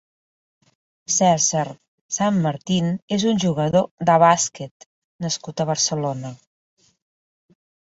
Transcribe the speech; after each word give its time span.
César 1.17 1.65
Sanmartín 2.17 2.89
és 3.19 3.27
un 3.33 3.43
jugador 3.45 3.87
de 4.13 4.17
bàsquet 4.25 4.89
nascut 5.27 5.65
a 5.67 5.71
Barcelona. 5.75 6.35